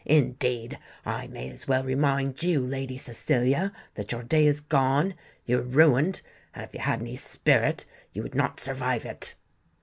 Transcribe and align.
"Indeed, 0.03 0.79
I 1.05 1.27
may 1.27 1.51
as 1.51 1.67
well 1.67 1.83
remind 1.83 2.41
you, 2.41 2.59
Lady 2.65 2.97
Cecilia, 2.97 3.71
that 3.93 4.11
your 4.11 4.23
day 4.23 4.47
is 4.47 4.59
gone—you 4.59 5.59
are 5.59 5.61
ruined—and, 5.61 6.63
if 6.65 6.73
you 6.73 6.79
had 6.79 7.01
any 7.01 7.15
spirit, 7.15 7.85
you 8.11 8.23
would 8.23 8.33
not 8.33 8.59
survive 8.59 9.05
it!" 9.05 9.35